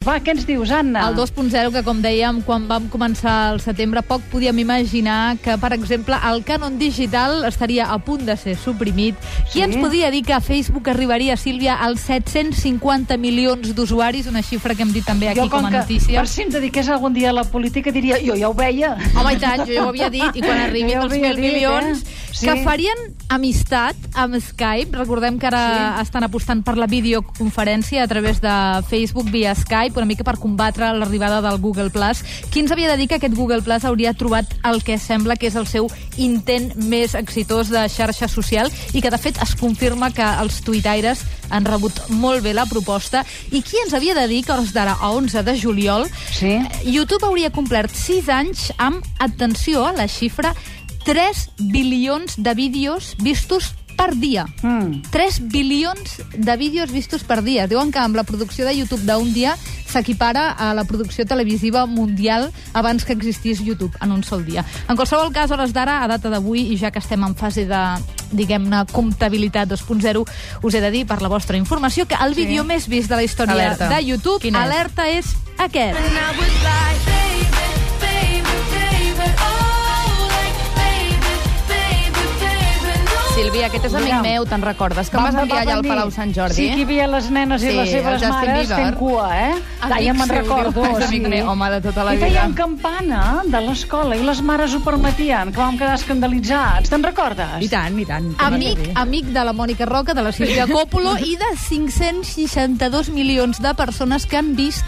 [0.00, 1.02] Va, què ens dius, Anna?
[1.10, 5.74] El 2.0, que com dèiem, quan vam començar el setembre, poc podíem imaginar que, per
[5.76, 9.18] exemple, el cànon digital estaria a punt de ser suprimit.
[9.52, 9.62] Qui Sí?
[9.66, 14.94] ens podia dir que Facebook arribaria, Sílvia, als 750 milions d'usuaris, una xifra que hem
[14.96, 16.18] dit també aquí jo, com com a que notícia.
[16.22, 18.96] per si em dediqués algun dia a la política, diria, jo ja ho veia.
[19.14, 21.44] Home, i tant, jo ja ho havia dit, i quan arribin Jo els mil dit,
[21.44, 22.16] milions, eh?
[22.32, 22.46] Sí.
[22.46, 22.96] que farien
[23.28, 24.96] amistat amb Skype.
[24.96, 25.60] Recordem que ara
[25.98, 26.02] sí.
[26.08, 28.48] estan apostant per la videoconferència a través de
[28.88, 31.90] Facebook via Skype, una mica per combatre l'arribada del Google+.
[31.90, 32.22] Plus.
[32.50, 35.48] Qui ens havia de dir que aquest Google Plus hauria trobat el que sembla que
[35.48, 40.12] és el seu intent més exitós de xarxa social i que, de fet, es confirma
[40.12, 43.24] que els tuitaires han rebut molt bé la proposta.
[43.50, 46.58] I qui ens havia de dir que, a hores d'ara, a 11 de juliol, Sí.
[46.84, 50.54] YouTube hauria complert 6 anys amb, atenció a la xifra,
[51.04, 54.46] 3 bilions de vídeos vistos per dia.
[54.62, 55.02] Mm.
[55.12, 57.66] 3 bilions de vídeos vistos per dia.
[57.68, 59.56] Diuen que amb la producció de YouTube d'un dia
[59.90, 64.64] s'equipara a la producció televisiva mundial abans que existís YouTube en un sol dia.
[64.88, 67.84] En qualsevol cas, hores d'ara, a data d'avui, i ja que estem en fase de,
[68.32, 70.24] diguem-ne, comptabilitat 2.0,
[70.62, 73.26] us he de dir, per la vostra informació, que el vídeo més vist de la
[73.26, 73.90] història Alerta.
[73.90, 74.62] de YouTube, Quin és?
[74.62, 77.19] alerta, és aquest.
[83.40, 84.20] Sílvia, aquest és amic Mira.
[84.22, 85.08] meu, te'n recordes?
[85.10, 85.84] Que em vas Va- enviar allà al.
[85.86, 86.54] Palau Sant Jordi?
[86.54, 88.84] Sí, que hi havia les nenes i Sí, les el seves mares Bieber.
[88.84, 89.54] fent cua, eh?
[89.80, 90.84] Amic ja me'n recordo.
[90.84, 92.26] és amic meu, home, de tota la I vida.
[92.28, 96.90] feien campana de l'escola i les mares ho permetien, que vam quedar escandalitzats.
[96.90, 97.62] Te'n recordes?
[97.62, 98.34] I tant, i tant.
[98.38, 103.72] Amic, amic de la Mònica Roca, de la Sílvia Coppola i de 562 milions de
[103.74, 104.84] persones que han vist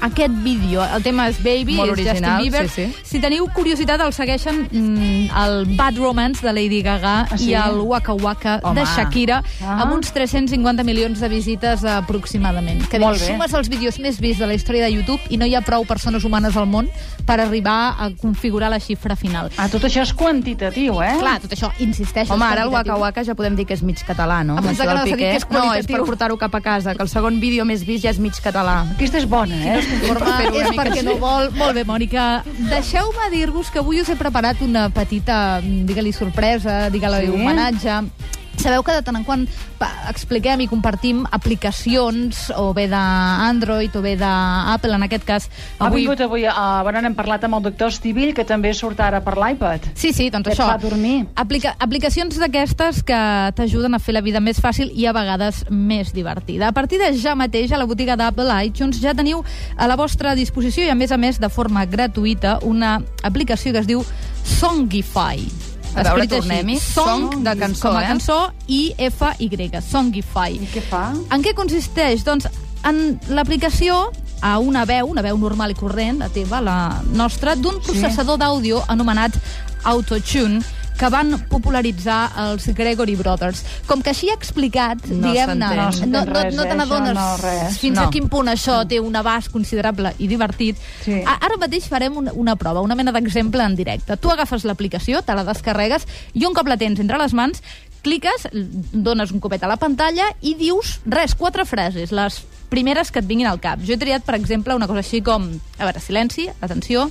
[0.00, 0.84] aquest vídeo.
[0.94, 2.68] El tema és Baby, Molt és original, Justin Bieber.
[2.68, 2.96] sí, sí.
[3.02, 7.50] Si teniu curiositat, el segueixen mm, el Bad Romance de Lady Gaga Ah, sí?
[7.50, 8.80] i el Waka Waka Home.
[8.80, 9.80] de Shakira, Ah.
[9.82, 12.86] amb uns 350 milions de visites aproximadament.
[12.88, 13.26] Que Molt bé.
[13.26, 15.84] sumes els vídeos més vists de la història de YouTube i no hi ha prou
[15.86, 16.88] persones humanes al món
[17.26, 19.50] per arribar a configurar la xifra final.
[19.56, 21.16] Ah, tot això és quantitatiu, eh?
[21.18, 22.68] Clar, tot això, insisteixo, Home, és ara el.
[22.68, 24.56] Waka Waka ja podem dir que és mig català, no?
[24.58, 24.68] Ah, que
[25.04, 25.16] Piqué.
[25.16, 28.04] que és No, és per portar-ho cap a casa, que el segon vídeo més vist
[28.04, 28.84] ja és mig català.
[28.94, 29.80] Aquesta és bona, eh?
[30.06, 31.04] Forma, fer-ho una és mica perquè així.
[31.06, 31.50] no vol...
[31.56, 32.42] Molt bé, Mònica.
[32.68, 37.32] Deixeu-me dir-vos que avui us he preparat una petita, mm, digue-li sorpresa, digue-li Sí?
[37.32, 37.85] homenatge.
[38.56, 39.42] Sabeu que de tant en quant
[40.08, 45.48] expliquem i compartim aplicacions, o bé d'Android, o bé d'Apple, en aquest cas.
[45.78, 49.20] Ha vingut avui, uh, bueno, n'hem parlat amb el doctor Estivill, que també surt ara
[49.24, 49.90] per l'iPad.
[49.94, 50.70] Sí, sí, doncs Que et això.
[50.72, 51.26] fa dormir.
[51.36, 53.20] Aplica aplicacions d'aquestes que
[53.60, 56.68] t'ajuden a fer la vida més fàcil i a vegades més divertida.
[56.68, 59.44] A partir de ja mateix, a la botiga d'Apple iTunes ja teniu
[59.76, 63.84] a la vostra disposició i, a més a més, de forma gratuïta, una aplicació que
[63.84, 64.04] es diu
[64.42, 65.65] Songify.
[65.96, 66.76] A veure, tornem-hi.
[66.82, 68.08] Song de cançó, com a eh?
[68.10, 70.58] cançó, I-F-Y, Songify.
[70.60, 71.08] I què fa?
[71.32, 72.24] En què consisteix?
[72.26, 72.48] Doncs
[72.86, 74.10] en l'aplicació
[74.44, 76.78] a una veu, una veu normal i corrent, la teva, la
[77.16, 79.40] nostra, d'un processador d'àudio anomenat
[79.86, 80.60] Autotune,
[80.96, 83.62] que van popularitzar els Gregory Brothers.
[83.86, 85.68] Com que així ha explicat, No diguem-ne.
[86.06, 87.26] No no, no, no te n'adones no,
[87.78, 88.06] fins No.
[88.06, 90.76] a quin punt això té un abast considerable i divertit.
[91.04, 91.20] Sí.
[91.26, 94.16] Ara mateix farem una, una prova, una mena d'exemple en directe.
[94.16, 97.62] Tu agafes l'aplicació, te la descarregues, i un cop la tens entre les mans,
[98.06, 98.46] cliques,
[98.92, 102.40] dones un copet a la pantalla i dius, res, quatre frases, les
[102.70, 103.80] primeres que et vinguin al cap.
[103.82, 105.48] Jo he triat, per exemple, una cosa així com...
[105.78, 107.08] A veure, silenci, atenció.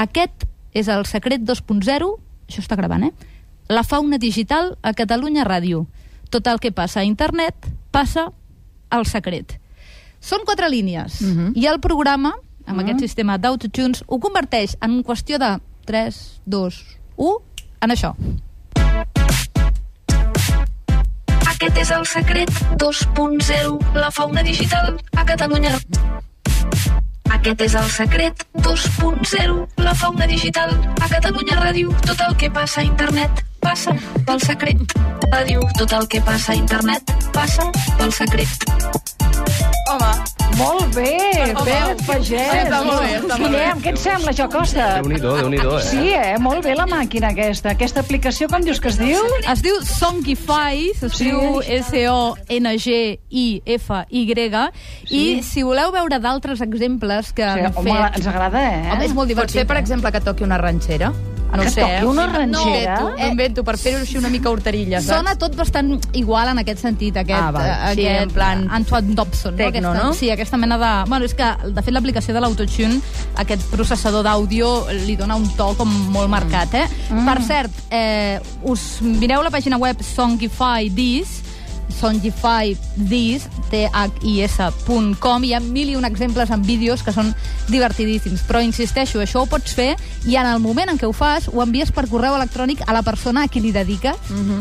[0.00, 2.10] Aquest és el secret 2.0,
[2.50, 3.12] això està gravant, eh?
[3.70, 5.86] La fauna digital a Catalunya Ràdio.
[6.30, 7.54] Tot el que passa a internet
[7.90, 8.28] passa
[8.90, 9.56] al secret.
[10.20, 11.22] Són quatre línies.
[11.22, 11.52] Mhm.
[11.54, 12.34] I el programa,
[12.66, 16.84] amb aquest sistema d'autotunes, ho converteix en qüestió de 3, 2,
[17.16, 17.42] 1,
[17.80, 18.14] en això.
[21.50, 25.78] Aquest és el secret 2.0, la fauna digital a Catalunya.
[27.40, 31.94] Aquest és el secret 2.0, la fauna digital a Catalunya Ràdio.
[32.04, 33.96] Tot el que passa a internet passa
[34.28, 34.92] pel secret.
[35.32, 39.29] Ràdio, tot el que passa a internet passa pel secret.
[40.60, 41.16] Home, Molt bé,
[41.64, 42.26] Pere Pagès.
[42.26, 43.46] Sí, està molt bé, està molt bé.
[43.46, 44.86] Guillem, què et sembla, això, Costa?
[44.98, 45.82] Déu-n'hi-do, Déu-n'hi-do, eh?
[45.86, 46.34] Sí, eh?
[46.42, 47.70] Molt bé la màquina aquesta.
[47.76, 49.20] Aquesta aplicació, com dius que es diu?
[49.48, 51.60] Es diu Songify, s'escriu
[53.20, 54.64] S-O-N-G-I-F-Y,
[55.20, 58.20] i si voleu veure d'altres exemples que Sí, han home, fet...
[58.20, 58.90] ens agrada, eh?
[58.92, 59.60] Home, és molt Pots divertit.
[59.62, 59.84] fer, per eh?
[59.84, 61.12] exemple, que toqui una ranxera?
[61.56, 62.04] No Que sé, toqui eh?
[62.04, 62.94] una No, ranxera?
[63.00, 65.16] invento, Eh, invento, per fer-ho així una mica horterilla, saps?
[65.18, 67.66] Sona tot bastant igual en aquest sentit, aquest, Ah, val.
[67.66, 69.56] eh, Sí, aquest en plan Antoine Dobson.
[69.56, 70.12] tecno, aquesta, no?
[70.14, 71.08] Sí, aquesta mena de...
[71.10, 73.00] Bueno, és que, de fet, l'aplicació de l'autotune,
[73.36, 76.86] aquest processador d'àudio, li dona un to com molt marcat, eh?
[77.10, 77.24] Mm.
[77.26, 81.42] Per cert, eh, us mireu la pàgina web Songify This,
[81.92, 85.44] songify.this, T-H-I-S.com.
[85.44, 87.32] Hi ha mil i un exemples en vídeos que són
[87.70, 88.42] divertidíssims.
[88.48, 89.94] Però insisteixo, això ho pots fer
[90.28, 93.02] i en el moment en què ho fas ho envies per correu electrònic a la
[93.06, 94.16] persona a qui li dediques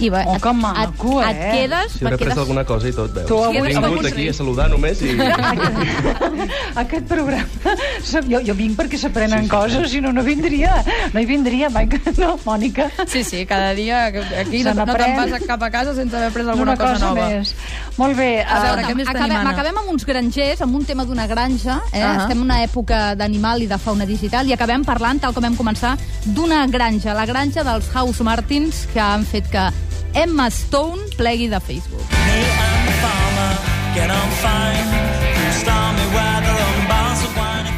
[0.00, 1.30] i va, Oh, que maco, et, eh?
[1.32, 1.92] et quedes...
[1.98, 2.38] Si hauré et pres quedes...
[2.44, 3.26] alguna cosa i tot, veus.
[3.28, 5.16] Tu avui- He vingut avui- aquí a saludar només i...
[6.82, 7.48] Aquest programa...
[8.28, 10.78] Jo, jo vinc perquè s'aprenen sí, sí, coses, si no, no vindria.
[11.12, 11.88] No hi vindria mai.
[11.88, 12.88] que- No, Mònica?
[13.08, 16.30] Sí, sí, cada dia aquí Se no, no te'n vas cap a casa sense haver
[16.32, 17.28] pres alguna Una cosa, nova.
[17.28, 17.54] més.
[17.96, 18.30] Molt bé.
[18.42, 19.54] A veure, què més tenim, acabem, Anna?
[19.54, 21.80] acabem amb uns grangers, amb un tema d'una granja.
[21.92, 22.02] Eh?
[22.02, 22.24] Ahà.
[22.24, 25.56] Estem en una època d'animal i de fauna digital i acabem parlant, tal com vam
[25.56, 29.70] començar, d'una granja, la granja dels House Martins, que han fet que
[30.14, 32.06] Emma Stone plegui de Facebook.
[32.10, 33.52] Me and the farmer
[33.94, 35.21] get on fine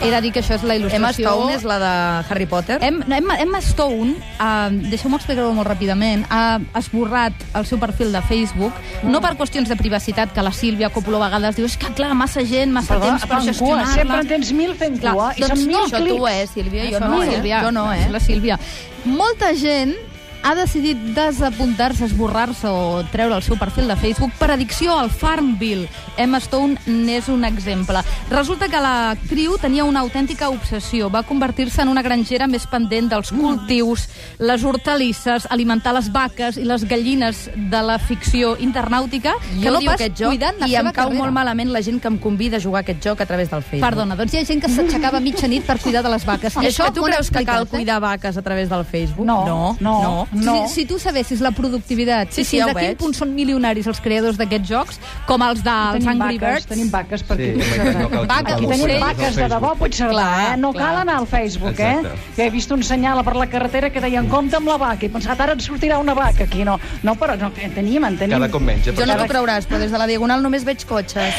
[0.04, 1.00] He de dir que això és la il·lustració...
[1.00, 1.92] Emma Stone és la de
[2.28, 2.76] Harry Potter.
[2.84, 8.20] Em, Emma, Emma Stone, uh, deixeu-me explicar-ho molt ràpidament, ha esborrat el seu perfil de
[8.28, 8.76] Facebook,
[9.08, 12.12] no per qüestions de privacitat, que la Sílvia Coppola a vegades diu és que, clar,
[12.18, 13.94] massa gent, massa Perdó, temps per gestionar-la.
[13.96, 15.30] Sempre en tens mil fent Clar, cua.
[15.38, 16.32] I doncs són no, mil Això tu, clics.
[16.34, 16.90] eh, Sílvia?
[16.92, 17.30] Jo no, la eh?
[17.32, 17.62] Sílvia.
[17.64, 18.02] Jo no, eh?
[18.04, 18.58] És la Sílvia.
[19.04, 19.96] Molta gent
[20.44, 25.88] ha decidit desapuntar-se, esborrar-se o treure el seu perfil de Facebook per addicció al Farmville.
[26.20, 28.02] Emma Stone n'és un exemple.
[28.28, 31.08] Resulta que l'actriu tenia una autèntica obsessió.
[31.08, 34.04] Va convertir-se en una grangera més pendent dels cultius,
[34.38, 39.80] les hortalisses, alimentar les vaques i les gallines de la ficció internàutica, que Jo no
[39.88, 41.22] pas joc cuidant la i seva em cau carrera.
[41.22, 43.62] molt malament la gent que em convida a jugar a aquest joc a través del
[43.62, 43.88] Facebook.
[43.88, 46.60] Perdona, doncs hi ha gent que s'aixecava a mitjanit per cuidar de les vaques.
[46.60, 49.24] I És que tu creus que cal cuidar vaques a través del Facebook?
[49.24, 49.76] No, no.
[49.80, 49.96] no.
[50.02, 50.33] no.
[50.34, 50.66] No.
[50.68, 52.96] Si, si tu sabessis la productivitat Sí, sí, fins ja a quin veig.
[52.98, 56.66] punt són milionaris els creadors d'aquests jocs, com els dels Angry vaques, Birds...
[56.66, 57.60] tenim vaques per Sí, aquí.
[57.60, 59.74] que cal- Vaca, Aquí tenim vaques de debò.
[59.78, 60.56] Puigcerdà, Clar, eh?
[60.58, 60.84] No clar.
[60.86, 62.08] cal anar al Facebook, Exacte.
[62.08, 62.32] eh?
[62.36, 65.06] Ja he vist un senyal per la carretera que deia compte amb la vaca, i
[65.06, 66.64] he pensat, ara et sortirà una vaca aquí.
[66.64, 68.36] No, no però no, en tenim, en tenim.
[68.38, 70.84] Cada cop menys, eh, Jo no t'ho creuràs, però des de la Diagonal només veig
[70.84, 71.34] cotxes.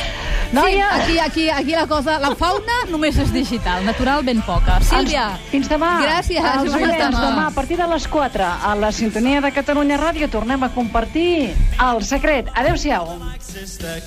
[0.55, 2.17] Noia, Aquí, aquí, aquí la cosa...
[2.23, 4.79] La fauna només és digital, natural ben poca.
[4.87, 5.91] Sílvia, Fins demà.
[6.05, 7.23] Gràcies, Els fins demà.
[7.27, 11.51] demà a partir de les 4 a la sintonia de Catalunya Ràdio tornem a compartir
[11.89, 12.51] el secret.
[12.55, 13.17] Adéu-siau.
[13.43, 13.99] Sister,